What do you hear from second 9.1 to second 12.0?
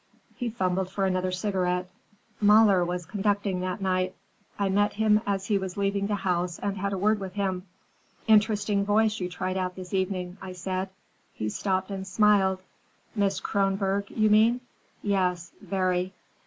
you tried out this evening,' I said. He stopped